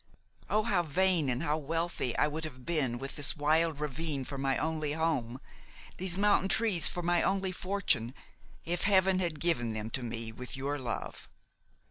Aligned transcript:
Oh! 0.49 0.63
how 0.63 0.81
vain 0.81 1.29
and 1.29 1.43
how 1.43 1.59
wealthy 1.59 2.17
I 2.17 2.27
would 2.27 2.43
have 2.43 2.65
been 2.65 2.97
with 2.97 3.15
this 3.15 3.37
wild 3.37 3.79
ravine 3.79 4.25
for 4.25 4.35
my 4.35 4.57
only 4.57 4.93
home, 4.93 5.39
these 5.97 6.17
mountain 6.17 6.49
trees 6.49 6.87
for 6.87 7.03
my 7.03 7.21
only 7.21 7.51
fortune, 7.51 8.15
if 8.65 8.85
heaven 8.85 9.19
had 9.19 9.39
given 9.39 9.73
them 9.73 9.91
to 9.91 10.01
me 10.01 10.31
with 10.31 10.57
your 10.57 10.79
love! 10.79 11.29